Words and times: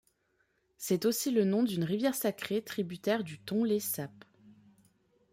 C'est 0.77 1.05
aussi 1.05 1.29
le 1.29 1.45
nom 1.45 1.61
d'une 1.61 1.83
rivière 1.83 2.15
sacrée 2.15 2.63
tributaire 2.63 3.23
du 3.23 3.37
Tonlé 3.37 3.79
Sap. 3.79 4.09